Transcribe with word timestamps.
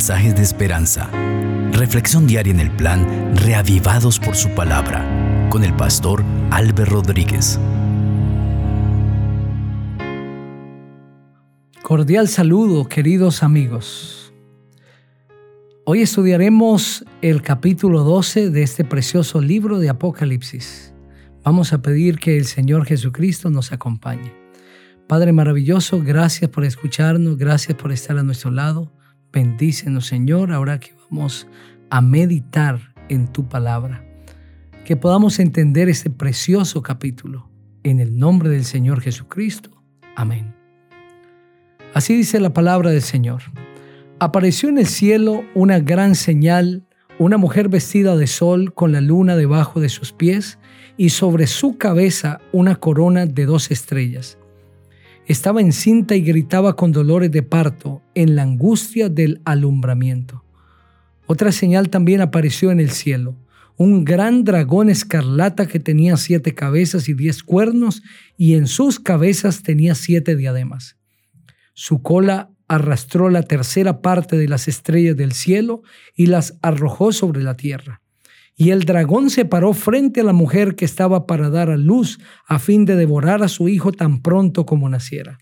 mensajes 0.00 0.34
de 0.34 0.40
esperanza. 0.40 1.10
Reflexión 1.72 2.26
diaria 2.26 2.54
en 2.54 2.60
el 2.60 2.70
plan 2.70 3.36
Reavivados 3.36 4.18
por 4.18 4.34
su 4.34 4.48
palabra 4.54 5.04
con 5.50 5.62
el 5.62 5.76
pastor 5.76 6.24
Álvaro 6.50 6.86
Rodríguez. 6.86 7.60
Cordial 11.82 12.28
saludo, 12.28 12.88
queridos 12.88 13.42
amigos. 13.42 14.32
Hoy 15.84 16.00
estudiaremos 16.00 17.04
el 17.20 17.42
capítulo 17.42 18.02
12 18.02 18.48
de 18.48 18.62
este 18.62 18.84
precioso 18.84 19.42
libro 19.42 19.78
de 19.78 19.90
Apocalipsis. 19.90 20.94
Vamos 21.44 21.74
a 21.74 21.82
pedir 21.82 22.18
que 22.18 22.38
el 22.38 22.46
Señor 22.46 22.86
Jesucristo 22.86 23.50
nos 23.50 23.70
acompañe. 23.70 24.32
Padre 25.06 25.34
maravilloso, 25.34 26.00
gracias 26.02 26.50
por 26.50 26.64
escucharnos, 26.64 27.36
gracias 27.36 27.76
por 27.76 27.92
estar 27.92 28.16
a 28.16 28.22
nuestro 28.22 28.50
lado. 28.50 28.90
Bendícenos, 29.32 30.06
Señor, 30.06 30.52
ahora 30.52 30.80
que 30.80 30.92
vamos 31.08 31.46
a 31.88 32.00
meditar 32.00 32.94
en 33.08 33.28
tu 33.28 33.48
palabra. 33.48 34.04
Que 34.84 34.96
podamos 34.96 35.38
entender 35.38 35.88
este 35.88 36.10
precioso 36.10 36.82
capítulo. 36.82 37.48
En 37.84 38.00
el 38.00 38.18
nombre 38.18 38.48
del 38.48 38.64
Señor 38.64 39.00
Jesucristo. 39.00 39.70
Amén. 40.16 40.54
Así 41.94 42.16
dice 42.16 42.40
la 42.40 42.52
palabra 42.52 42.90
del 42.90 43.02
Señor. 43.02 43.42
Apareció 44.18 44.68
en 44.68 44.78
el 44.78 44.86
cielo 44.86 45.44
una 45.54 45.78
gran 45.78 46.14
señal, 46.16 46.84
una 47.18 47.36
mujer 47.36 47.68
vestida 47.68 48.16
de 48.16 48.26
sol 48.26 48.74
con 48.74 48.90
la 48.90 49.00
luna 49.00 49.36
debajo 49.36 49.80
de 49.80 49.88
sus 49.88 50.12
pies 50.12 50.58
y 50.96 51.10
sobre 51.10 51.46
su 51.46 51.78
cabeza 51.78 52.40
una 52.52 52.76
corona 52.76 53.26
de 53.26 53.46
dos 53.46 53.70
estrellas. 53.70 54.39
Estaba 55.26 55.60
encinta 55.60 56.16
y 56.16 56.22
gritaba 56.22 56.74
con 56.76 56.92
dolores 56.92 57.30
de 57.30 57.42
parto 57.42 58.02
en 58.14 58.34
la 58.36 58.42
angustia 58.42 59.08
del 59.08 59.40
alumbramiento. 59.44 60.44
Otra 61.26 61.52
señal 61.52 61.90
también 61.90 62.20
apareció 62.20 62.72
en 62.72 62.80
el 62.80 62.90
cielo, 62.90 63.36
un 63.76 64.04
gran 64.04 64.44
dragón 64.44 64.90
escarlata 64.90 65.66
que 65.66 65.80
tenía 65.80 66.16
siete 66.16 66.54
cabezas 66.54 67.08
y 67.08 67.14
diez 67.14 67.42
cuernos, 67.42 68.02
y 68.36 68.54
en 68.54 68.66
sus 68.66 69.00
cabezas 69.00 69.62
tenía 69.62 69.94
siete 69.94 70.36
diademas. 70.36 70.96
Su 71.72 72.02
cola 72.02 72.50
arrastró 72.68 73.30
la 73.30 73.42
tercera 73.42 74.02
parte 74.02 74.36
de 74.36 74.48
las 74.48 74.68
estrellas 74.68 75.16
del 75.16 75.32
cielo 75.32 75.82
y 76.14 76.26
las 76.26 76.58
arrojó 76.62 77.12
sobre 77.12 77.42
la 77.42 77.56
tierra. 77.56 78.02
Y 78.60 78.72
el 78.72 78.84
dragón 78.84 79.30
se 79.30 79.46
paró 79.46 79.72
frente 79.72 80.20
a 80.20 80.24
la 80.24 80.34
mujer 80.34 80.76
que 80.76 80.84
estaba 80.84 81.26
para 81.26 81.48
dar 81.48 81.70
a 81.70 81.78
luz 81.78 82.18
a 82.46 82.58
fin 82.58 82.84
de 82.84 82.94
devorar 82.94 83.42
a 83.42 83.48
su 83.48 83.70
hijo 83.70 83.90
tan 83.90 84.20
pronto 84.20 84.66
como 84.66 84.90
naciera. 84.90 85.38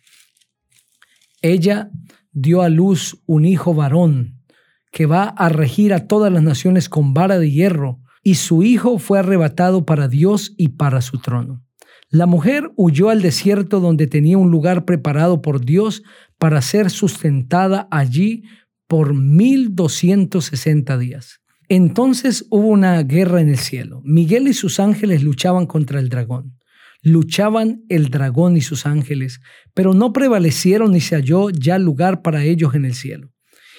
Ella 1.43 1.91
dio 2.31 2.63
a 2.63 2.69
luz 2.69 3.21
un 3.27 3.45
hijo 3.45 3.75
varón 3.75 4.45
que 4.93 5.07
va 5.07 5.25
a 5.25 5.49
regir 5.49 5.93
a 5.95 6.07
todas 6.07 6.33
las 6.33 6.45
naciones 6.45 6.89
con 6.89 7.13
vara 7.13 7.41
de 7.41 7.51
hierro, 7.51 7.99
y 8.23 8.37
su 8.37 8.63
hijo 8.63 9.01
fue 9.01 9.19
arrebatado 9.19 9.85
para 9.85 10.07
Dios 10.07 10.55
y 10.57 10.69
para 10.69 11.01
su 11.01 11.19
trono. 11.19 11.65
La 12.11 12.27
mujer 12.27 12.71
huyó 12.77 13.11
al 13.11 13.21
desierto 13.21 13.81
donde 13.81 14.07
tenía 14.07 14.39
un 14.39 14.53
lugar 14.53 14.85
preparado 14.85 15.43
por 15.43 15.65
Dios 15.65 16.05
para 16.39 16.63
ser 16.63 16.89
sustentada 16.89 17.89
allí 17.91 18.45
por 18.87 19.13
mil 19.13 19.75
doscientos 19.75 20.45
sesenta 20.45 20.97
días. 20.97 21.41
Entonces 21.69 22.47
hubo 22.51 22.69
una 22.69 23.03
guerra 23.03 23.41
en 23.41 23.51
el 23.51 23.59
cielo. 23.59 24.01
Miguel 24.05 24.49
y 24.49 24.55
sus 24.55 24.81
ángeles 24.81 25.23
luchaban 25.23 25.67
contra 25.67 26.01
el 26.01 26.09
dragón. 26.09 26.59
Luchaban 27.03 27.83
el 27.89 28.09
dragón 28.09 28.57
y 28.57 28.61
sus 28.63 28.87
ángeles, 28.87 29.41
pero 29.75 29.93
no 29.93 30.13
prevalecieron 30.13 30.93
ni 30.93 31.01
se 31.01 31.15
halló 31.15 31.51
ya 31.51 31.79
lugar 31.79 32.23
para 32.23 32.43
ellos 32.43 32.75
en 32.75 32.87
el 32.87 32.95
cielo. 32.95 33.31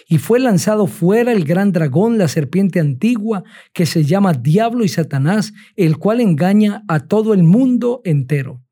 Y 0.08 0.20
fue 0.20 0.40
lanzado 0.40 0.88
fuera 0.88 1.32
el 1.32 1.44
gran 1.44 1.72
dragón, 1.72 2.18
la 2.18 2.28
serpiente 2.28 2.80
antigua, 2.80 3.44
que 3.74 3.86
se 3.86 4.04
llama 4.04 4.34
Diablo 4.34 4.84
y 4.84 4.90
Satanás, 4.90 5.54
el 5.76 5.98
cual 5.98 6.22
engaña 6.22 6.84
a 6.88 7.02
todo 7.02 7.34
el 7.34 7.44
mundo 7.44 8.02
entero. 8.06 8.64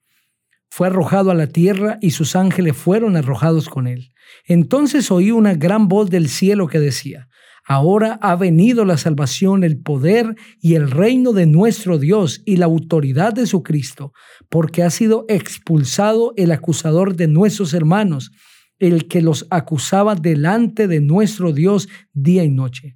Fue 0.70 0.88
arrojado 0.88 1.32
a 1.32 1.36
la 1.36 1.48
tierra 1.48 1.98
y 2.02 2.12
sus 2.12 2.36
ángeles 2.36 2.78
fueron 2.78 3.18
arrojados 3.18 3.68
con 3.70 3.88
él. 3.88 4.12
Entonces 4.46 5.12
oí 5.12 5.32
una 5.32 5.56
gran 5.56 5.88
voz 5.88 6.10
del 6.10 6.30
cielo 6.30 6.68
que 6.68 6.80
decía, 6.80 7.28
Ahora 7.70 8.18
ha 8.22 8.38
venido 8.38 8.86
la 8.86 8.96
salvación, 8.96 9.66
el 9.66 9.78
poder 9.78 10.36
y 10.62 10.76
el 10.76 10.90
reino 10.90 11.34
de 11.34 11.46
nuestro 11.48 12.00
Dios 12.00 12.42
y 12.46 12.56
la 12.56 12.66
autoridad 12.66 13.34
de 13.34 13.46
su 13.46 13.62
Cristo, 13.62 14.14
porque 14.48 14.84
ha 14.84 14.90
sido 14.90 15.26
expulsado 15.28 16.34
el 16.38 16.54
acusador 16.54 17.18
de 17.18 17.28
nuestros 17.28 17.74
hermanos, 17.74 18.32
el 18.80 19.10
que 19.10 19.22
los 19.22 19.48
acusaba 19.50 20.16
delante 20.16 20.88
de 20.88 21.02
nuestro 21.02 21.52
Dios 21.52 21.90
día 22.14 22.46
y 22.46 22.50
noche. 22.52 22.96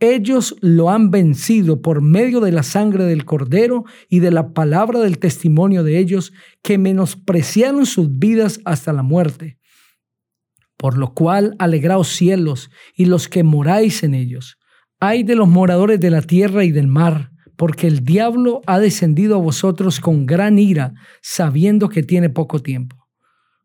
Ellos 0.00 0.56
lo 0.62 0.88
han 0.88 1.10
vencido 1.10 1.82
por 1.82 2.00
medio 2.00 2.40
de 2.40 2.52
la 2.52 2.62
sangre 2.62 3.04
del 3.04 3.26
cordero 3.26 3.84
y 4.08 4.20
de 4.20 4.30
la 4.30 4.54
palabra 4.54 5.00
del 5.00 5.18
testimonio 5.18 5.84
de 5.84 5.98
ellos, 5.98 6.32
que 6.62 6.78
menospreciaron 6.78 7.84
sus 7.84 8.18
vidas 8.18 8.60
hasta 8.64 8.94
la 8.94 9.02
muerte 9.02 9.58
por 10.76 10.98
lo 10.98 11.14
cual 11.14 11.56
alegraos 11.58 12.08
cielos 12.08 12.70
y 12.94 13.06
los 13.06 13.28
que 13.28 13.42
moráis 13.42 14.02
en 14.02 14.14
ellos. 14.14 14.58
Ay 15.00 15.22
de 15.22 15.34
los 15.34 15.48
moradores 15.48 16.00
de 16.00 16.10
la 16.10 16.22
tierra 16.22 16.64
y 16.64 16.70
del 16.70 16.86
mar, 16.86 17.30
porque 17.56 17.86
el 17.86 18.04
diablo 18.04 18.60
ha 18.66 18.78
descendido 18.78 19.36
a 19.36 19.40
vosotros 19.40 20.00
con 20.00 20.26
gran 20.26 20.58
ira, 20.58 20.94
sabiendo 21.22 21.88
que 21.88 22.02
tiene 22.02 22.28
poco 22.28 22.60
tiempo. 22.60 22.96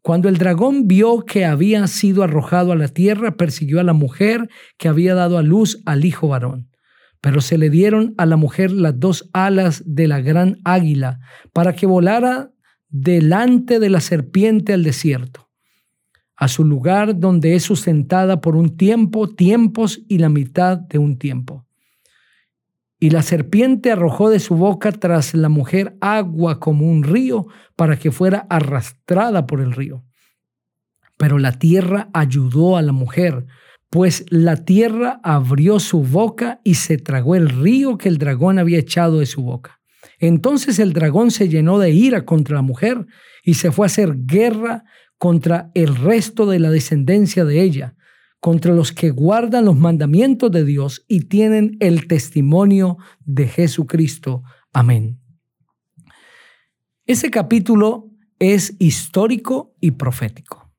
Cuando 0.02 0.30
el 0.30 0.38
dragón 0.38 0.88
vio 0.88 1.26
que 1.26 1.46
había 1.46 1.86
sido 1.88 2.24
arrojado 2.24 2.72
a 2.72 2.76
la 2.76 2.88
tierra, 2.88 3.36
persiguió 3.36 3.80
a 3.80 3.84
la 3.84 3.94
mujer 3.94 4.50
que 4.78 4.88
había 4.88 5.14
dado 5.14 5.38
a 5.38 5.44
luz 5.44 5.82
al 5.86 6.06
hijo 6.06 6.30
varón. 6.30 6.70
Pero 7.22 7.40
se 7.40 7.60
le 7.60 7.70
dieron 7.70 8.16
a 8.18 8.26
la 8.26 8.36
mujer 8.36 8.72
las 8.72 9.00
dos 9.00 9.30
alas 9.32 9.84
de 9.86 10.08
la 10.08 10.22
gran 10.22 10.58
águila, 10.64 11.20
para 11.54 11.76
que 11.76 11.86
volara 11.86 12.52
delante 12.90 13.80
de 13.80 13.90
la 13.90 14.02
serpiente 14.02 14.74
al 14.74 14.84
desierto 14.84 15.51
a 16.42 16.48
su 16.48 16.66
lugar 16.66 17.20
donde 17.20 17.54
es 17.54 17.62
sustentada 17.62 18.42
por 18.42 18.56
un 18.56 18.76
tiempo, 18.76 19.30
tiempos 19.30 20.02
y 20.08 20.18
la 20.18 20.28
mitad 20.28 20.76
de 20.76 20.98
un 20.98 21.20
tiempo. 21.20 21.68
Y 23.00 23.12
la 23.12 23.22
serpiente 23.22 23.92
arrojó 23.92 24.32
de 24.32 24.40
su 24.40 24.56
boca 24.56 24.92
tras 24.92 25.36
la 25.36 25.50
mujer 25.50 25.96
agua 26.02 26.60
como 26.60 26.90
un 26.90 27.04
río 27.04 27.46
para 27.76 28.00
que 28.00 28.12
fuera 28.12 28.48
arrastrada 28.50 29.46
por 29.46 29.62
el 29.62 29.72
río. 29.72 30.04
Pero 31.16 31.38
la 31.38 31.60
tierra 31.60 32.10
ayudó 32.12 32.76
a 32.76 32.82
la 32.82 32.92
mujer, 32.92 33.46
pues 33.92 34.26
la 34.30 34.66
tierra 34.66 35.20
abrió 35.24 35.80
su 35.80 36.02
boca 36.02 36.60
y 36.64 36.74
se 36.74 36.98
tragó 36.98 37.36
el 37.36 37.50
río 37.50 38.00
que 38.00 38.10
el 38.10 38.18
dragón 38.18 38.58
había 38.58 38.80
echado 38.80 39.20
de 39.20 39.28
su 39.28 39.44
boca. 39.44 39.80
Entonces 40.18 40.80
el 40.80 40.94
dragón 40.94 41.30
se 41.30 41.50
llenó 41.50 41.78
de 41.78 41.92
ira 41.92 42.26
contra 42.26 42.56
la 42.56 42.64
mujer 42.64 43.06
y 43.44 43.54
se 43.54 43.72
fue 43.72 43.86
a 43.86 43.88
hacer 43.88 44.16
guerra 44.26 44.86
contra 45.22 45.70
el 45.76 45.98
resto 45.98 46.48
de 46.48 46.58
la 46.58 46.72
descendencia 46.72 47.46
de 47.46 47.62
ella, 47.62 47.96
contra 48.40 48.74
los 48.74 48.92
que 48.92 49.12
guardan 49.12 49.66
los 49.66 49.78
mandamientos 49.78 50.52
de 50.52 50.66
Dios 50.66 51.06
y 51.08 51.26
tienen 51.26 51.78
el 51.80 52.08
testimonio 52.08 52.98
de 53.20 53.48
Jesucristo. 53.48 54.42
Amén. 54.74 55.22
Ese 57.06 57.30
capítulo 57.30 58.10
es 58.40 58.76
histórico 58.80 59.76
y 59.80 59.92
profético, 59.92 60.74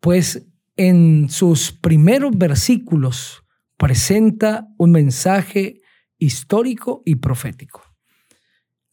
pues 0.00 0.44
en 0.74 1.28
sus 1.28 1.70
primeros 1.70 2.36
versículos 2.36 3.44
presenta 3.76 4.66
un 4.78 4.90
mensaje 4.90 5.80
histórico 6.18 7.04
y 7.04 7.14
profético. 7.14 7.91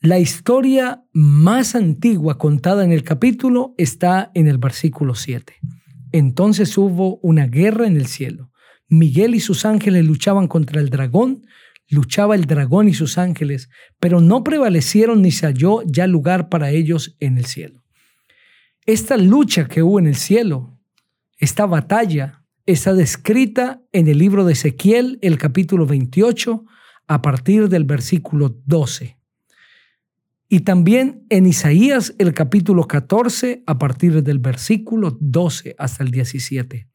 La 0.01 0.17
historia 0.17 1.03
más 1.11 1.75
antigua 1.75 2.37
contada 2.37 2.85
en 2.85 2.93
el 2.93 3.03
capítulo 3.03 3.75
está 3.77 4.31
en 4.33 4.47
el 4.47 4.57
versículo 4.57 5.13
7. 5.13 5.55
Entonces 6.13 6.77
hubo 6.77 7.17
una 7.17 7.47
guerra 7.47 7.85
en 7.85 7.97
el 7.97 8.07
cielo. 8.07 8.49
Miguel 8.87 9.35
y 9.35 9.41
sus 9.41 9.65
ángeles 9.65 10.05
luchaban 10.05 10.47
contra 10.47 10.79
el 10.79 10.89
dragón, 10.89 11.45
luchaba 11.89 12.35
el 12.35 12.45
dragón 12.45 12.87
y 12.87 12.93
sus 12.93 13.17
ángeles, 13.17 13.69
pero 13.99 14.21
no 14.21 14.41
prevalecieron 14.41 15.21
ni 15.21 15.31
se 15.31 15.47
halló 15.47 15.81
ya 15.85 16.07
lugar 16.07 16.47
para 16.47 16.71
ellos 16.71 17.17
en 17.19 17.37
el 17.37 17.43
cielo. 17.43 17.83
Esta 18.85 19.17
lucha 19.17 19.67
que 19.67 19.83
hubo 19.83 19.99
en 19.99 20.07
el 20.07 20.15
cielo, 20.15 20.79
esta 21.39 21.65
batalla, 21.65 22.45
está 22.65 22.93
descrita 22.93 23.81
en 23.91 24.07
el 24.07 24.19
libro 24.19 24.45
de 24.45 24.53
Ezequiel, 24.53 25.19
el 25.21 25.37
capítulo 25.37 25.85
28, 25.85 26.63
a 27.05 27.21
partir 27.21 27.67
del 27.67 27.83
versículo 27.83 28.61
12. 28.65 29.18
Y 30.51 30.61
también 30.61 31.27
en 31.29 31.45
Isaías 31.45 32.15
el 32.17 32.33
capítulo 32.33 32.87
14 32.87 33.63
a 33.67 33.77
partir 33.77 34.23
del 34.23 34.39
versículo 34.39 35.15
12 35.21 35.75
hasta 35.77 36.03
el 36.03 36.09
17. 36.09 36.89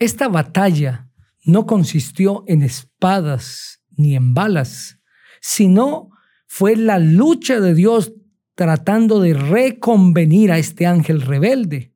Esta 0.00 0.26
batalla 0.26 1.08
no 1.44 1.66
consistió 1.66 2.42
en 2.48 2.62
espadas 2.62 3.82
ni 3.96 4.16
en 4.16 4.34
balas, 4.34 4.98
sino 5.40 6.10
fue 6.48 6.74
la 6.74 6.98
lucha 6.98 7.60
de 7.60 7.74
Dios 7.74 8.14
tratando 8.56 9.20
de 9.20 9.34
reconvenir 9.34 10.50
a 10.50 10.58
este 10.58 10.86
ángel 10.86 11.22
rebelde. 11.22 11.94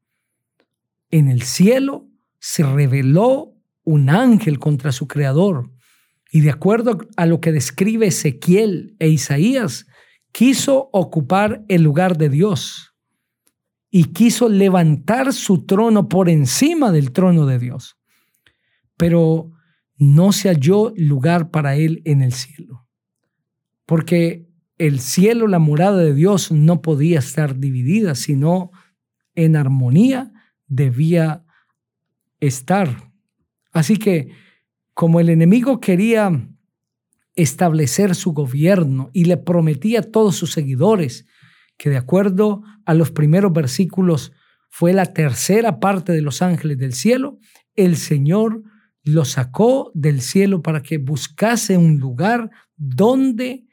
En 1.10 1.26
el 1.26 1.42
cielo 1.42 2.08
se 2.38 2.62
reveló 2.62 3.56
un 3.82 4.08
ángel 4.08 4.60
contra 4.60 4.92
su 4.92 5.08
creador. 5.08 5.73
Y 6.34 6.40
de 6.40 6.50
acuerdo 6.50 6.98
a 7.16 7.26
lo 7.26 7.40
que 7.40 7.52
describe 7.52 8.08
Ezequiel 8.08 8.96
e 8.98 9.08
Isaías, 9.08 9.86
quiso 10.32 10.90
ocupar 10.92 11.64
el 11.68 11.82
lugar 11.84 12.18
de 12.18 12.28
Dios 12.28 12.92
y 13.88 14.06
quiso 14.06 14.48
levantar 14.48 15.32
su 15.32 15.64
trono 15.64 16.08
por 16.08 16.28
encima 16.28 16.90
del 16.90 17.12
trono 17.12 17.46
de 17.46 17.60
Dios. 17.60 18.00
Pero 18.96 19.52
no 19.96 20.32
se 20.32 20.48
halló 20.48 20.92
lugar 20.96 21.52
para 21.52 21.76
él 21.76 22.02
en 22.04 22.20
el 22.20 22.32
cielo, 22.32 22.88
porque 23.86 24.48
el 24.76 24.98
cielo, 24.98 25.46
la 25.46 25.60
morada 25.60 25.98
de 25.98 26.14
Dios, 26.14 26.50
no 26.50 26.82
podía 26.82 27.20
estar 27.20 27.60
dividida, 27.60 28.16
sino 28.16 28.72
en 29.36 29.54
armonía 29.54 30.32
debía 30.66 31.44
estar. 32.40 33.12
Así 33.70 33.98
que 33.98 34.42
como 34.94 35.20
el 35.20 35.28
enemigo 35.28 35.80
quería 35.80 36.48
establecer 37.34 38.14
su 38.14 38.32
gobierno 38.32 39.10
y 39.12 39.24
le 39.24 39.36
prometía 39.36 40.00
a 40.00 40.02
todos 40.02 40.36
sus 40.36 40.52
seguidores 40.52 41.26
que 41.76 41.90
de 41.90 41.96
acuerdo 41.96 42.62
a 42.86 42.94
los 42.94 43.10
primeros 43.10 43.52
versículos 43.52 44.32
fue 44.70 44.92
la 44.92 45.06
tercera 45.06 45.80
parte 45.80 46.12
de 46.12 46.22
los 46.22 46.42
ángeles 46.42 46.78
del 46.78 46.94
cielo, 46.94 47.38
el 47.74 47.96
Señor 47.96 48.62
lo 49.02 49.24
sacó 49.24 49.90
del 49.94 50.20
cielo 50.20 50.62
para 50.62 50.82
que 50.82 50.98
buscase 50.98 51.76
un 51.76 51.98
lugar 51.98 52.50
donde 52.76 53.66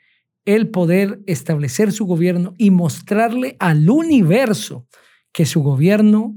él 0.45 0.69
poder 0.69 1.21
establecer 1.27 1.91
su 1.91 2.05
gobierno 2.05 2.53
y 2.57 2.71
mostrarle 2.71 3.55
al 3.59 3.89
universo 3.89 4.87
que 5.31 5.45
su 5.45 5.61
gobierno 5.61 6.35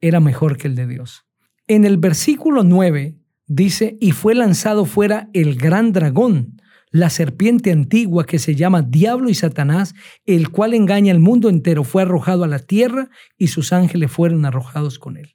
era 0.00 0.20
mejor 0.20 0.58
que 0.58 0.68
el 0.68 0.74
de 0.74 0.86
Dios. 0.86 1.24
En 1.66 1.84
el 1.84 1.96
versículo 1.96 2.64
9 2.64 3.16
dice, 3.46 3.96
y 4.00 4.12
fue 4.12 4.34
lanzado 4.34 4.84
fuera 4.84 5.28
el 5.32 5.56
gran 5.56 5.92
dragón, 5.92 6.60
la 6.90 7.10
serpiente 7.10 7.72
antigua 7.72 8.24
que 8.24 8.38
se 8.38 8.54
llama 8.54 8.82
Diablo 8.82 9.28
y 9.28 9.34
Satanás, 9.34 9.94
el 10.26 10.50
cual 10.50 10.74
engaña 10.74 11.12
al 11.12 11.18
mundo 11.18 11.48
entero, 11.48 11.82
fue 11.82 12.02
arrojado 12.02 12.44
a 12.44 12.48
la 12.48 12.60
tierra 12.60 13.10
y 13.36 13.48
sus 13.48 13.72
ángeles 13.72 14.12
fueron 14.12 14.44
arrojados 14.44 14.98
con 14.98 15.16
él. 15.16 15.34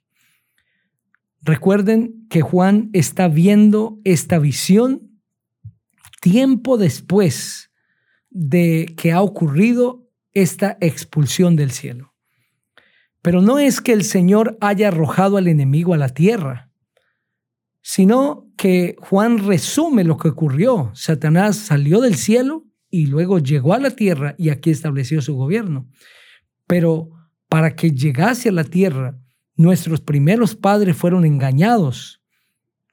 Recuerden 1.42 2.26
que 2.30 2.40
Juan 2.40 2.90
está 2.92 3.28
viendo 3.28 3.98
esta 4.04 4.38
visión 4.38 5.10
tiempo 6.20 6.76
después 6.76 7.70
de 8.30 8.94
que 8.96 9.12
ha 9.12 9.22
ocurrido 9.22 10.08
esta 10.32 10.76
expulsión 10.80 11.56
del 11.56 11.72
cielo. 11.72 12.14
Pero 13.22 13.42
no 13.42 13.58
es 13.58 13.80
que 13.80 13.92
el 13.92 14.04
Señor 14.04 14.56
haya 14.60 14.88
arrojado 14.88 15.36
al 15.36 15.48
enemigo 15.48 15.92
a 15.92 15.98
la 15.98 16.08
tierra, 16.08 16.69
sino 17.82 18.50
que 18.56 18.96
Juan 19.00 19.38
resume 19.38 20.04
lo 20.04 20.16
que 20.16 20.28
ocurrió. 20.28 20.90
Satanás 20.94 21.56
salió 21.56 22.00
del 22.00 22.16
cielo 22.16 22.66
y 22.90 23.06
luego 23.06 23.38
llegó 23.38 23.74
a 23.74 23.78
la 23.78 23.90
tierra 23.90 24.34
y 24.38 24.50
aquí 24.50 24.70
estableció 24.70 25.22
su 25.22 25.34
gobierno. 25.34 25.88
Pero 26.66 27.10
para 27.48 27.74
que 27.74 27.90
llegase 27.90 28.48
a 28.50 28.52
la 28.52 28.64
tierra, 28.64 29.18
nuestros 29.56 30.00
primeros 30.00 30.54
padres 30.56 30.96
fueron 30.96 31.24
engañados. 31.24 32.22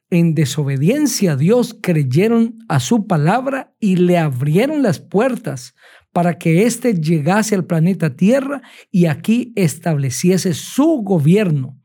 En 0.09 0.35
desobediencia 0.35 1.33
a 1.33 1.35
Dios 1.35 1.77
creyeron 1.81 2.55
a 2.69 2.79
su 2.79 3.07
palabra 3.07 3.73
y 3.79 3.97
le 3.97 4.17
abrieron 4.17 4.81
las 4.81 4.99
puertas 4.99 5.75
para 6.13 6.39
que 6.39 6.63
éste 6.65 6.95
llegase 6.95 7.53
al 7.53 7.65
planeta 7.65 8.15
Tierra 8.15 8.61
y 8.89 9.05
aquí 9.05 9.53
estableciese 9.55 10.53
su 10.53 11.03
gobierno, 11.03 11.76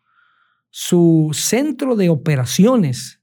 su 0.72 1.30
centro 1.34 1.94
de 1.94 2.08
operaciones 2.08 3.20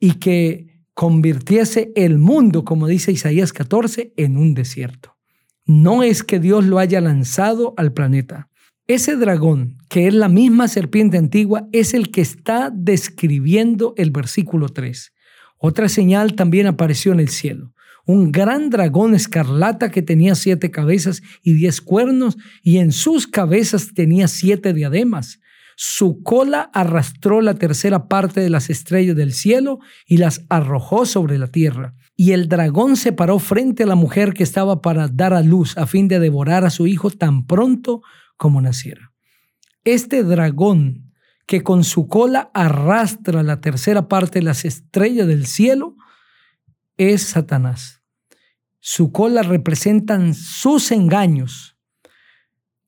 y 0.00 0.14
que 0.14 0.80
convirtiese 0.94 1.92
el 1.94 2.18
mundo, 2.18 2.64
como 2.64 2.88
dice 2.88 3.12
Isaías 3.12 3.52
14, 3.52 4.14
en 4.16 4.36
un 4.36 4.54
desierto. 4.54 5.16
No 5.64 6.02
es 6.02 6.24
que 6.24 6.40
Dios 6.40 6.64
lo 6.64 6.78
haya 6.80 7.00
lanzado 7.00 7.74
al 7.76 7.92
planeta. 7.92 8.48
Ese 8.86 9.14
dragón, 9.14 9.78
que 9.90 10.08
es 10.08 10.14
la 10.14 10.28
misma 10.28 10.66
serpiente 10.66 11.18
antigua, 11.18 11.68
es 11.72 11.94
el 11.94 12.10
que 12.10 12.22
está 12.22 12.72
describiendo 12.74 13.94
el 13.98 14.10
versículo 14.10 14.70
3. 14.70 15.12
Otra 15.58 15.88
señal 15.88 16.34
también 16.34 16.66
apareció 16.66 17.12
en 17.12 17.20
el 17.20 17.28
cielo 17.28 17.74
un 18.08 18.32
gran 18.32 18.70
dragón 18.70 19.14
escarlata 19.14 19.90
que 19.90 20.00
tenía 20.00 20.34
siete 20.34 20.70
cabezas 20.70 21.20
y 21.42 21.52
diez 21.52 21.82
cuernos, 21.82 22.38
y 22.62 22.78
en 22.78 22.90
sus 22.90 23.26
cabezas 23.26 23.92
tenía 23.92 24.28
siete 24.28 24.72
diademas. 24.72 25.40
Su 25.80 26.24
cola 26.24 26.72
arrastró 26.74 27.40
la 27.40 27.54
tercera 27.54 28.08
parte 28.08 28.40
de 28.40 28.50
las 28.50 28.68
estrellas 28.68 29.14
del 29.14 29.32
cielo 29.32 29.78
y 30.06 30.16
las 30.16 30.44
arrojó 30.48 31.06
sobre 31.06 31.38
la 31.38 31.46
tierra. 31.46 31.94
Y 32.16 32.32
el 32.32 32.48
dragón 32.48 32.96
se 32.96 33.12
paró 33.12 33.38
frente 33.38 33.84
a 33.84 33.86
la 33.86 33.94
mujer 33.94 34.34
que 34.34 34.42
estaba 34.42 34.82
para 34.82 35.06
dar 35.06 35.34
a 35.34 35.40
luz 35.40 35.78
a 35.78 35.86
fin 35.86 36.08
de 36.08 36.18
devorar 36.18 36.64
a 36.64 36.70
su 36.70 36.88
hijo 36.88 37.10
tan 37.10 37.46
pronto 37.46 38.02
como 38.36 38.60
naciera. 38.60 39.12
Este 39.84 40.24
dragón 40.24 41.12
que 41.46 41.62
con 41.62 41.84
su 41.84 42.08
cola 42.08 42.50
arrastra 42.54 43.44
la 43.44 43.60
tercera 43.60 44.08
parte 44.08 44.40
de 44.40 44.46
las 44.46 44.64
estrellas 44.64 45.28
del 45.28 45.46
cielo 45.46 45.94
es 46.96 47.22
Satanás. 47.22 48.02
Su 48.80 49.12
cola 49.12 49.44
representan 49.44 50.34
sus 50.34 50.90
engaños 50.90 51.77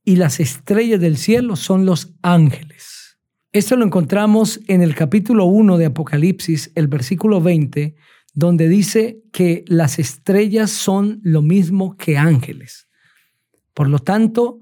y 0.04 0.16
las 0.16 0.40
estrellas 0.40 1.00
del 1.00 1.16
cielo 1.16 1.56
son 1.56 1.86
los 1.86 2.14
ángeles. 2.22 3.18
Esto 3.52 3.76
lo 3.76 3.84
encontramos 3.84 4.60
en 4.68 4.80
el 4.80 4.94
capítulo 4.94 5.44
1 5.46 5.76
de 5.76 5.86
Apocalipsis, 5.86 6.70
el 6.74 6.86
versículo 6.88 7.40
20, 7.40 7.96
donde 8.32 8.68
dice 8.68 9.22
que 9.32 9.64
las 9.66 9.98
estrellas 9.98 10.70
son 10.70 11.20
lo 11.22 11.42
mismo 11.42 11.96
que 11.96 12.16
ángeles. 12.16 12.88
Por 13.74 13.88
lo 13.88 13.98
tanto, 13.98 14.60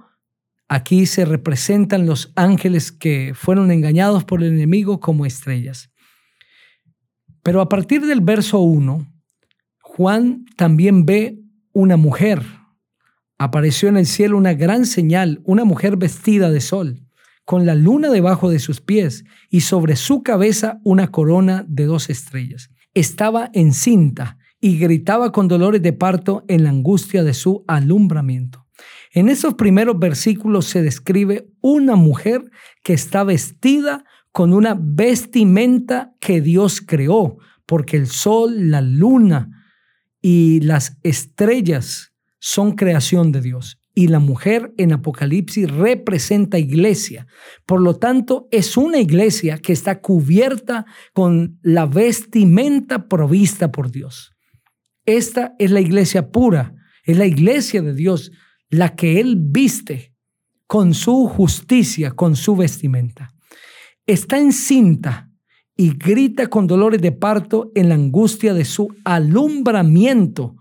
aquí 0.69 1.07
se 1.07 1.25
representan 1.25 2.07
los 2.07 2.33
ángeles 2.35 2.93
que 2.93 3.33
fueron 3.35 3.71
engañados 3.71 4.25
por 4.25 4.43
el 4.43 4.53
enemigo 4.53 5.01
como 5.01 5.27
estrellas. 5.27 5.91
Pero 7.43 7.61
a 7.61 7.69
partir 7.69 8.05
del 8.07 8.21
verso 8.21 8.61
1, 8.61 9.07
Juan 9.81 10.45
también 10.57 11.05
ve 11.07 11.41
una 11.73 11.97
mujer. 11.97 12.58
Apareció 13.39 13.89
en 13.89 13.97
el 13.97 14.07
cielo 14.07 14.37
una 14.37 14.55
gran 14.55 14.85
señal, 14.85 15.41
una 15.45 15.65
mujer 15.65 15.97
vestida 15.97 16.51
de 16.51 16.61
sol, 16.61 17.05
con 17.45 17.67
la 17.67 17.77
luna 17.77 18.11
debajo 18.11 18.51
de 18.51 18.59
sus 18.59 18.81
pies 18.81 19.25
y 19.49 19.61
sobre 19.61 19.95
su 19.95 20.25
cabeza 20.25 20.81
una 20.83 21.13
corona 21.13 21.65
de 21.69 21.85
dos 21.85 22.11
estrellas. 22.11 22.71
Estaba 22.95 23.49
encinta 23.53 24.39
y 24.61 24.79
gritaba 24.79 25.31
con 25.31 25.47
dolores 25.47 25.81
de 25.83 25.93
parto 25.93 26.45
en 26.49 26.65
la 26.65 26.71
angustia 26.71 27.23
de 27.23 27.33
su 27.33 27.65
alumbramiento. 27.69 28.67
En 29.13 29.29
esos 29.29 29.55
primeros 29.55 29.99
versículos 29.99 30.67
se 30.67 30.83
describe 30.83 31.49
una 31.61 31.95
mujer 31.95 32.43
que 32.83 32.93
está 32.93 33.23
vestida 33.23 34.05
con 34.33 34.53
una 34.53 34.77
vestimenta 34.79 36.13
que 36.21 36.41
Dios 36.41 36.81
creó, 36.81 37.39
porque 37.67 37.97
el 37.97 38.09
sol, 38.09 38.71
la 38.71 38.81
luna, 38.81 39.51
y 40.21 40.61
las 40.61 40.99
estrellas 41.05 42.13
son 42.39 42.73
creación 42.73 43.33
de 43.33 43.41
Dios. 43.41 43.81
Y 43.95 44.09
la 44.09 44.21
mujer 44.21 44.73
en 44.77 44.93
Apocalipsis 44.93 45.69
representa 45.71 46.59
iglesia. 46.59 47.27
Por 47.67 47.81
lo 47.81 47.97
tanto, 47.97 48.47
es 48.53 48.77
una 48.77 48.99
iglesia 48.99 49.59
que 49.59 49.73
está 49.73 50.01
cubierta 50.01 50.87
con 51.13 51.59
la 51.63 51.87
vestimenta 51.87 53.09
provista 53.09 53.73
por 53.73 53.91
Dios. 53.91 54.33
Esta 55.05 55.55
es 55.59 55.71
la 55.71 55.81
iglesia 55.81 56.31
pura, 56.31 56.75
es 57.05 57.17
la 57.17 57.27
iglesia 57.27 57.83
de 57.83 57.95
Dios, 57.95 58.31
la 58.71 58.95
que 58.95 59.21
Él 59.21 59.37
viste 59.41 60.15
con 60.67 60.95
su 60.95 61.27
justicia, 61.27 62.13
con 62.13 62.37
su 62.37 62.55
vestimenta. 62.55 63.35
Está 64.07 64.39
encinta 64.39 65.31
y 65.75 65.97
grita 65.97 66.49
con 66.49 66.67
dolores 66.67 67.01
de 67.01 67.13
parto 67.13 67.73
en 67.75 67.89
la 67.89 67.95
angustia 67.95 68.53
de 68.53 68.65
su 68.65 68.95
alumbramiento, 69.05 70.57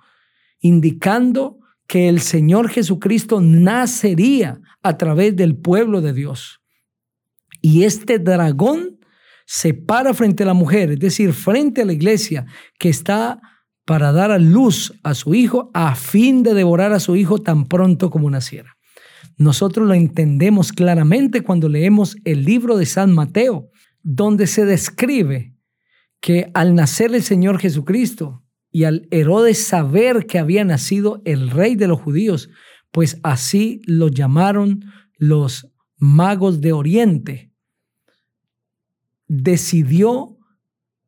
indicando 0.60 1.57
que 1.88 2.10
el 2.10 2.20
Señor 2.20 2.70
Jesucristo 2.70 3.42
nacería 3.42 4.60
a 4.84 4.98
través 4.98 5.36
del 5.36 5.56
pueblo 5.56 6.02
de 6.02 6.14
Dios. 6.14 6.60
Y 7.62 7.84
este 7.84 8.20
dragón 8.20 9.00
se 9.46 9.74
para 9.74 10.14
frente 10.14 10.44
a 10.44 10.48
la 10.48 10.54
mujer, 10.54 10.92
es 10.92 11.00
decir, 11.00 11.34
frente 11.34 11.82
a 11.82 11.86
la 11.86 11.94
iglesia 11.94 12.46
que 12.78 12.90
está 12.90 13.40
para 13.86 14.12
dar 14.12 14.32
a 14.32 14.38
luz 14.38 14.94
a 15.04 15.14
su 15.14 15.34
hijo 15.34 15.72
a 15.74 15.96
fin 15.96 16.44
de 16.44 16.54
devorar 16.54 16.92
a 16.92 17.00
su 17.00 17.16
hijo 17.16 17.40
tan 17.40 17.66
pronto 17.66 18.10
como 18.10 18.30
naciera. 18.30 18.76
Nosotros 19.38 19.88
lo 19.88 19.94
entendemos 19.94 20.74
claramente 20.74 21.42
cuando 21.42 21.70
leemos 21.70 22.18
el 22.26 22.44
libro 22.44 22.78
de 22.78 22.86
San 22.86 23.14
Mateo, 23.14 23.70
donde 24.04 24.48
se 24.48 24.66
describe 24.66 25.56
que 26.20 26.52
al 26.54 26.76
nacer 26.76 27.16
el 27.16 27.24
Señor 27.24 27.60
Jesucristo 27.60 28.44
y 28.78 28.84
al 28.84 29.08
Herodes 29.10 29.66
saber 29.66 30.28
que 30.28 30.38
había 30.38 30.64
nacido 30.64 31.24
el 31.26 31.50
rey 31.50 31.74
de 31.74 31.88
los 31.88 32.00
judíos, 32.00 32.52
pues 32.92 33.20
así 33.24 33.82
lo 33.88 34.08
llamaron 34.08 34.86
los 35.18 35.74
magos 35.98 36.62
de 36.62 36.74
Oriente. 36.74 37.52
decidió 39.28 40.38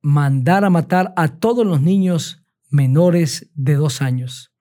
mandar 0.02 0.66
a 0.66 0.72
matar 0.72 1.14
a 1.16 1.28
todos 1.28 1.64
los 1.64 1.80
niños 1.80 2.44
menores 2.72 3.52
de 3.54 3.76
dos 3.76 4.02
años. 4.02 4.52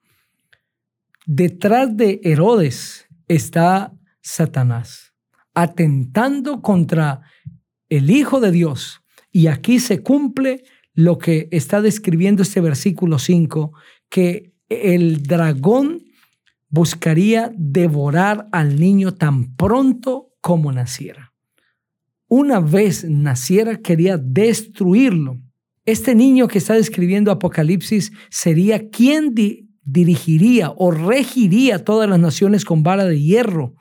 Detrás 1.25 1.97
de 1.97 2.21
Herodes 2.25 3.07
está 3.27 3.95
Satanás, 4.21 5.15
atentando 5.55 6.61
contra 6.61 7.23
el 7.89 8.11
Hijo 8.11 8.39
de 8.39 8.53
Dios. 8.53 9.01
Y 9.33 9.47
aquí 9.47 9.81
se 9.81 10.03
cumple 10.03 10.65
lo 10.99 11.17
que 11.19 11.47
está 11.53 11.81
describiendo 11.81 12.43
este 12.43 12.61
versículo 12.61 13.21
5, 13.21 13.73
que 14.09 14.53
el 14.69 15.23
dragón 15.23 16.03
buscaría 16.71 17.53
devorar 17.57 18.49
al 18.51 18.81
niño 18.81 19.15
tan 19.15 19.55
pronto 19.55 20.33
como 20.41 20.73
naciera. 20.73 21.33
Una 22.27 22.59
vez 22.59 23.05
naciera, 23.05 23.77
quería 23.77 24.19
destruirlo. 24.19 25.39
Este 25.85 26.17
niño 26.17 26.49
que 26.49 26.59
está 26.59 26.75
describiendo 26.75 27.31
Apocalipsis 27.31 28.11
sería 28.29 28.91
quien 28.91 29.37
dirigiría 29.85 30.73
o 30.77 30.91
regiría 30.91 31.85
todas 31.85 32.11
las 32.11 32.19
naciones 32.19 32.65
con 32.65 32.83
vara 32.83 33.05
de 33.05 33.23
hierro. 33.23 33.77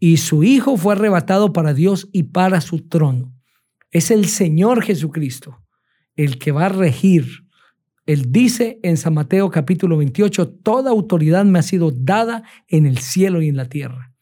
Y 0.00 0.16
su 0.16 0.42
hijo 0.42 0.76
fue 0.76 0.94
arrebatado 0.94 1.52
para 1.52 1.72
Dios 1.72 2.08
y 2.12 2.24
para 2.24 2.60
su 2.60 2.88
trono. 2.88 3.32
Es 3.92 4.10
el 4.10 4.26
Señor 4.26 4.82
Jesucristo 4.82 5.62
el 6.16 6.38
que 6.38 6.52
va 6.52 6.66
a 6.66 6.70
regir 6.70 7.46
él 8.06 8.30
dice 8.30 8.78
en 8.84 8.96
San 8.96 9.14
Mateo 9.14 9.50
capítulo 9.50 9.96
28, 9.96 10.48
toda 10.62 10.92
autoridad 10.92 11.44
me 11.44 11.58
ha 11.58 11.62
sido 11.62 11.90
dada 11.90 12.44
en 12.68 12.86
el 12.86 12.98
cielo 12.98 13.42
y 13.42 13.48
en 13.48 13.56
la 13.56 13.68
tierra. 13.68 14.14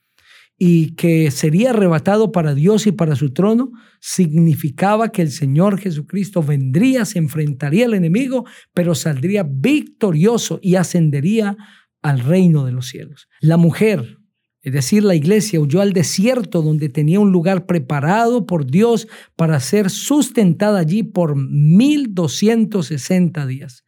Y 0.56 0.94
que 0.94 1.30
sería 1.30 1.70
arrebatado 1.70 2.32
para 2.32 2.54
Dios 2.54 2.86
y 2.86 2.92
para 2.92 3.14
su 3.14 3.34
trono, 3.34 3.72
significaba 4.00 5.10
que 5.10 5.20
el 5.20 5.30
Señor 5.30 5.78
Jesucristo 5.78 6.42
vendría, 6.42 7.04
se 7.04 7.18
enfrentaría 7.18 7.84
al 7.84 7.94
enemigo, 7.94 8.46
pero 8.72 8.94
saldría 8.94 9.44
victorioso 9.46 10.60
y 10.62 10.76
ascendería 10.76 11.56
al 12.00 12.20
reino 12.20 12.64
de 12.64 12.72
los 12.72 12.86
cielos. 12.86 13.28
La 13.40 13.58
mujer, 13.58 14.18
es 14.64 14.72
decir, 14.72 15.04
la 15.04 15.14
iglesia 15.14 15.60
huyó 15.60 15.82
al 15.82 15.92
desierto 15.92 16.62
donde 16.62 16.88
tenía 16.88 17.20
un 17.20 17.30
lugar 17.30 17.66
preparado 17.66 18.46
por 18.46 18.64
Dios 18.64 19.06
para 19.36 19.60
ser 19.60 19.90
sustentada 19.90 20.78
allí 20.78 21.02
por 21.02 21.36
1260 21.36 23.46
días. 23.46 23.84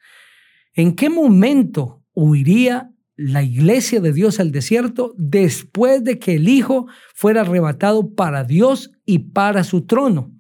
¿En 0.75 0.95
qué 0.95 1.09
momento 1.09 2.04
huiría 2.12 2.92
la 3.16 3.42
iglesia 3.42 4.00
de 4.00 4.12
Dios 4.12 4.38
al 4.38 4.52
desierto 4.52 5.14
después 5.16 6.04
de 6.04 6.18
que 6.18 6.35
el 6.35 6.47
Hijo 6.47 6.87
fuera 7.14 7.40
arrebatado 7.40 8.14
para 8.14 8.45
Dios 8.45 8.92
y 9.06 9.21
para 9.21 9.64
su 9.64 9.87
trono? 9.87 10.30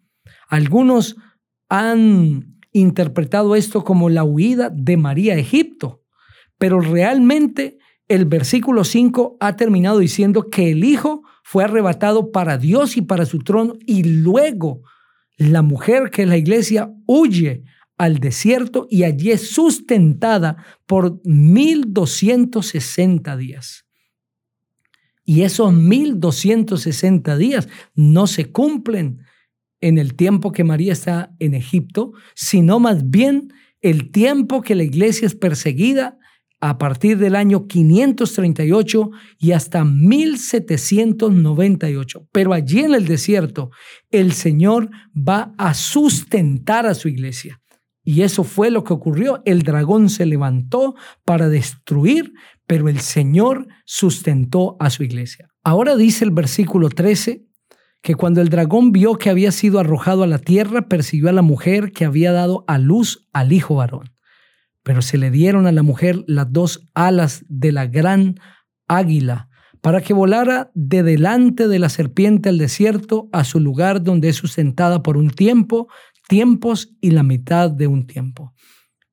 Algunos 0.48 1.16
han 1.70 2.58
interpretado 2.72 3.56
esto 3.56 3.84
como 3.84 4.10
la 4.10 4.22
huida 4.22 4.68
de 4.68 4.98
María 4.98 5.32
a 5.32 5.38
Egipto, 5.38 6.02
pero 6.58 6.78
realmente 6.78 7.78
el 8.08 8.24
versículo 8.24 8.84
5 8.84 9.36
ha 9.40 9.56
terminado 9.56 9.98
diciendo 9.98 10.48
que 10.48 10.70
el 10.70 10.84
Hijo 10.84 11.22
fue 11.42 11.64
arrebatado 11.64 12.30
para 12.30 12.58
Dios 12.58 12.96
y 12.96 13.02
para 13.02 13.26
su 13.26 13.40
trono 13.40 13.74
y 13.86 14.04
luego 14.04 14.82
la 15.36 15.62
mujer 15.62 16.10
que 16.10 16.22
es 16.22 16.28
la 16.28 16.36
iglesia 16.36 16.92
huye 17.06 17.64
al 17.98 18.18
desierto 18.18 18.86
y 18.90 19.04
allí 19.04 19.30
es 19.30 19.50
sustentada 19.50 20.64
por 20.86 21.20
1260 21.24 23.36
días. 23.36 23.86
Y 25.24 25.42
esos 25.42 25.72
1260 25.72 27.36
días 27.36 27.68
no 27.94 28.26
se 28.26 28.52
cumplen 28.52 29.22
en 29.80 29.98
el 29.98 30.14
tiempo 30.14 30.52
que 30.52 30.62
María 30.62 30.92
está 30.92 31.34
en 31.40 31.54
Egipto, 31.54 32.12
sino 32.34 32.78
más 32.78 33.10
bien 33.10 33.52
el 33.80 34.10
tiempo 34.10 34.62
que 34.62 34.74
la 34.74 34.84
iglesia 34.84 35.26
es 35.26 35.34
perseguida 35.34 36.18
a 36.70 36.78
partir 36.78 37.18
del 37.18 37.36
año 37.36 37.66
538 37.66 39.10
y 39.38 39.52
hasta 39.52 39.84
1798. 39.84 42.26
Pero 42.32 42.52
allí 42.52 42.80
en 42.80 42.94
el 42.94 43.06
desierto, 43.06 43.70
el 44.10 44.32
Señor 44.32 44.90
va 45.16 45.54
a 45.58 45.74
sustentar 45.74 46.86
a 46.86 46.94
su 46.94 47.08
iglesia. 47.08 47.60
Y 48.02 48.22
eso 48.22 48.42
fue 48.44 48.70
lo 48.70 48.84
que 48.84 48.92
ocurrió. 48.92 49.42
El 49.44 49.62
dragón 49.62 50.10
se 50.10 50.26
levantó 50.26 50.94
para 51.24 51.48
destruir, 51.48 52.34
pero 52.66 52.88
el 52.88 52.98
Señor 53.00 53.68
sustentó 53.84 54.76
a 54.80 54.90
su 54.90 55.04
iglesia. 55.04 55.48
Ahora 55.62 55.96
dice 55.96 56.24
el 56.24 56.32
versículo 56.32 56.88
13 56.88 57.44
que 58.02 58.14
cuando 58.14 58.40
el 58.40 58.48
dragón 58.48 58.92
vio 58.92 59.16
que 59.16 59.28
había 59.30 59.52
sido 59.52 59.80
arrojado 59.80 60.22
a 60.22 60.28
la 60.28 60.38
tierra, 60.38 60.88
persiguió 60.88 61.28
a 61.28 61.32
la 61.32 61.42
mujer 61.42 61.92
que 61.92 62.04
había 62.04 62.32
dado 62.32 62.64
a 62.68 62.78
luz 62.78 63.28
al 63.32 63.52
hijo 63.52 63.74
varón 63.76 64.15
pero 64.86 65.02
se 65.02 65.18
le 65.18 65.32
dieron 65.32 65.66
a 65.66 65.72
la 65.72 65.82
mujer 65.82 66.22
las 66.28 66.52
dos 66.52 66.88
alas 66.94 67.44
de 67.48 67.72
la 67.72 67.88
gran 67.88 68.38
águila 68.86 69.48
para 69.80 70.00
que 70.00 70.14
volara 70.14 70.70
de 70.74 71.02
delante 71.02 71.66
de 71.66 71.80
la 71.80 71.88
serpiente 71.88 72.50
al 72.50 72.58
desierto 72.58 73.28
a 73.32 73.42
su 73.42 73.58
lugar 73.58 74.04
donde 74.04 74.28
es 74.28 74.36
sustentada 74.36 75.02
por 75.02 75.16
un 75.16 75.30
tiempo, 75.30 75.88
tiempos 76.28 76.94
y 77.00 77.10
la 77.10 77.24
mitad 77.24 77.68
de 77.68 77.88
un 77.88 78.06
tiempo. 78.06 78.54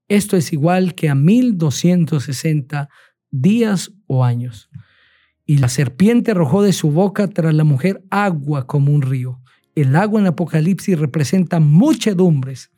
Esto 0.08 0.38
es 0.38 0.54
igual 0.54 0.94
que 0.94 1.10
a 1.10 1.16
1260 1.16 2.88
días 3.32 3.92
o 4.06 4.24
años. 4.24 4.70
Y 5.44 5.58
la 5.58 5.70
serpiente 5.70 6.32
arrojó 6.32 6.62
de 6.62 6.74
su 6.74 6.92
boca 6.92 7.28
tras 7.30 7.56
la 7.56 7.64
mujer 7.64 8.04
agua 8.12 8.68
como 8.68 8.94
un 8.94 9.02
río. 9.02 9.42
El 9.74 9.96
agua 9.96 10.22
en 10.22 10.28
Apocalipsis 10.28 11.00
representa 11.00 11.60
muchedumbres 11.60 12.70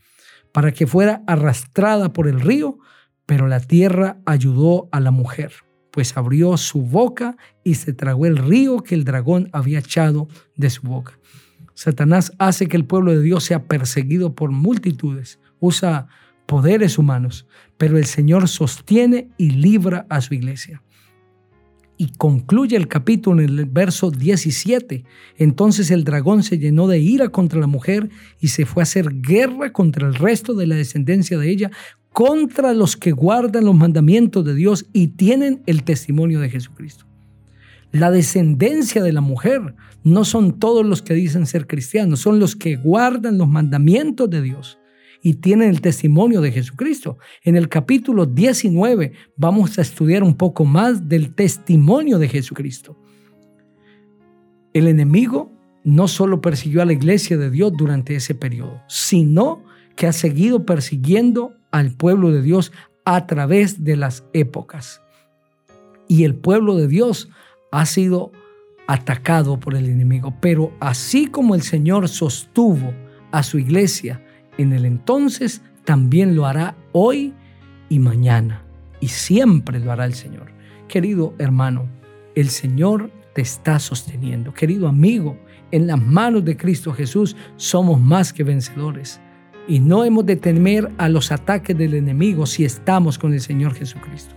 para 0.55 0.71
que 0.71 0.88
fuera 0.88 1.21
arrastrada 1.27 2.13
por 2.13 2.29
el 2.29 2.39
río, 2.39 2.79
pero 3.25 3.50
la 3.50 3.59
tierra 3.59 4.19
ayudó 4.25 4.88
a 4.93 5.01
la 5.01 5.12
mujer, 5.12 5.51
pues 5.91 6.15
abrió 6.15 6.55
su 6.55 6.81
boca 6.81 7.35
y 7.65 7.75
se 7.75 7.91
tragó 7.91 8.25
el 8.25 8.38
río 8.38 8.81
que 8.81 8.95
el 8.95 9.03
dragón 9.03 9.50
había 9.51 9.79
echado 9.79 10.29
de 10.55 10.69
su 10.69 10.83
boca. 10.83 11.19
Satanás 11.74 12.31
hace 12.39 12.69
que 12.69 12.77
el 12.77 12.85
pueblo 12.85 13.12
de 13.12 13.21
Dios 13.21 13.43
sea 13.43 13.65
perseguido 13.65 14.33
por 14.33 14.51
multitudes, 14.51 15.41
usa 15.59 16.07
poderes 16.45 16.97
humanos, 16.97 17.45
pero 17.77 17.97
el 17.97 18.05
Señor 18.05 18.47
sostiene 18.47 19.27
y 19.38 19.50
libra 19.50 20.05
a 20.07 20.21
su 20.21 20.35
iglesia 20.35 20.81
y 21.97 22.07
concluye 22.17 22.75
el 22.75 22.87
capítulo 22.87 23.41
en 23.41 23.49
el 23.49 23.65
verso 23.65 24.11
17. 24.11 25.03
Entonces 25.37 25.91
el 25.91 26.03
dragón 26.03 26.43
se 26.43 26.57
llenó 26.57 26.87
de 26.87 26.99
ira 26.99 27.29
contra 27.29 27.59
la 27.59 27.67
mujer 27.67 28.09
y 28.39 28.49
se 28.49 28.65
fue 28.65 28.81
a 28.81 28.83
hacer 28.83 29.21
guerra 29.21 29.71
contra 29.71 30.07
el 30.07 30.15
resto 30.15 30.53
de 30.53 30.67
la 30.67 30.75
descendencia 30.75 31.37
de 31.37 31.49
ella, 31.49 31.71
contra 32.11 32.73
los 32.73 32.97
que 32.97 33.11
guardan 33.11 33.65
los 33.65 33.75
mandamientos 33.75 34.45
de 34.45 34.55
Dios 34.55 34.85
y 34.93 35.07
tienen 35.09 35.61
el 35.65 35.83
testimonio 35.83 36.39
de 36.39 36.49
Jesucristo. 36.49 37.05
La 37.91 38.11
descendencia 38.11 39.01
de 39.03 39.13
la 39.13 39.21
mujer 39.21 39.75
no 40.03 40.25
son 40.25 40.59
todos 40.59 40.85
los 40.85 41.01
que 41.01 41.13
dicen 41.13 41.45
ser 41.45 41.65
cristianos, 41.65 42.19
son 42.19 42.39
los 42.39 42.55
que 42.55 42.75
guardan 42.75 43.37
los 43.37 43.47
mandamientos 43.47 44.29
de 44.29 44.41
Dios 44.41 44.77
y 45.25 45.34
tienen 45.34 45.72
el 45.72 45.82
testimonio 45.82 46.39
de 46.39 46.51
Jesucristo. 46.51 47.17
En 47.41 47.55
el 47.55 47.67
capítulo 47.67 48.27
19 48.27 49.12
vamos 49.36 49.79
a 49.79 49.82
estudiar 49.82 50.22
un 50.22 50.36
poco 50.36 50.65
más 50.65 51.10
del 51.10 51.34
testimonio 51.34 52.20
de 52.20 52.27
Jesucristo. 52.29 52.96
El 54.72 54.88
enemigo 54.88 55.51
no 55.84 56.08
solo 56.08 56.41
persiguió 56.41 56.84
a 56.84 56.86
la 56.86 56.94
iglesia 56.94 57.38
de 57.38 57.50
Dios 57.50 57.74
durante 57.75 58.15
ese 58.15 58.36
periodo, 58.36 58.84
sino 58.88 59.63
que 59.96 60.05
ha 60.05 60.13
seguido 60.13 60.63
persiguiendo 60.63 61.55
al 61.72 61.96
pueblo 61.96 62.29
de 62.29 62.44
Dios 62.44 62.72
a 63.03 63.25
través 63.25 63.84
de 63.84 63.96
las 63.96 64.27
épocas. 64.34 65.01
Y 66.08 66.25
el 66.25 66.36
pueblo 66.36 66.75
de 66.75 66.88
Dios 66.88 67.29
ha 67.72 67.88
sido 67.88 68.32
atacado 68.86 69.60
por 69.60 69.74
el 69.74 69.88
enemigo. 69.88 70.36
Pero 70.39 70.72
así 70.79 71.25
como 71.25 71.55
el 71.55 71.63
Señor 71.63 72.10
sostuvo 72.10 72.94
a 73.32 73.41
su 73.41 73.58
iglesia 73.58 74.22
en 74.57 74.74
el 74.74 74.85
entonces, 74.85 75.62
también 75.83 76.35
lo 76.35 76.45
hará 76.45 76.75
hoy 76.91 77.33
y 77.89 78.00
mañana. 78.00 78.63
Y 79.00 79.09
siempre 79.09 79.79
lo 79.79 79.91
hará 79.91 80.05
el 80.05 80.13
Señor. 80.13 80.51
Querido 80.88 81.33
hermano, 81.38 81.88
el 82.35 82.50
Señor 82.50 83.12
te 83.33 83.41
está 83.41 83.79
sosteniendo. 83.79 84.53
Querido 84.53 84.88
amigo, 84.88 85.38
en 85.71 85.88
las 85.88 86.01
manos 86.01 86.45
de 86.45 86.57
Cristo 86.57 86.93
Jesús 86.93 87.35
somos 87.57 88.00
más 88.00 88.33
que 88.33 88.43
vencedores. 88.43 89.19
Y 89.67 89.79
no 89.79 90.05
hemos 90.05 90.25
de 90.25 90.35
temer 90.35 90.91
a 90.97 91.09
los 91.09 91.31
ataques 91.31 91.77
del 91.77 91.95
enemigo 91.95 92.45
si 92.45 92.65
estamos 92.65 93.17
con 93.17 93.33
el 93.33 93.41
Señor 93.41 93.74
Jesucristo. 93.74 94.35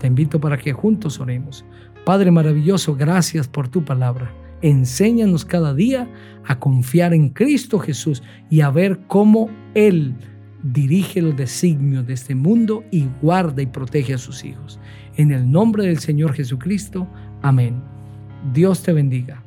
Te 0.00 0.06
invito 0.06 0.40
para 0.40 0.56
que 0.58 0.72
juntos 0.72 1.20
oremos. 1.20 1.64
Padre 2.04 2.30
maravilloso, 2.30 2.94
gracias 2.96 3.48
por 3.48 3.68
tu 3.68 3.84
palabra. 3.84 4.30
Enséñanos 4.62 5.44
cada 5.44 5.74
día 5.74 6.08
a 6.44 6.58
confiar 6.58 7.12
en 7.14 7.28
Cristo 7.30 7.78
Jesús 7.78 8.22
y 8.50 8.60
a 8.60 8.70
ver 8.70 9.00
cómo 9.06 9.50
Él 9.74 10.14
dirige 10.62 11.22
los 11.22 11.36
designios 11.36 12.06
de 12.06 12.14
este 12.14 12.34
mundo 12.34 12.84
y 12.90 13.06
guarda 13.22 13.62
y 13.62 13.66
protege 13.66 14.14
a 14.14 14.18
sus 14.18 14.44
hijos. 14.44 14.80
En 15.16 15.30
el 15.30 15.50
nombre 15.50 15.86
del 15.86 15.98
Señor 15.98 16.32
Jesucristo, 16.32 17.06
amén. 17.42 17.82
Dios 18.52 18.82
te 18.82 18.92
bendiga. 18.92 19.45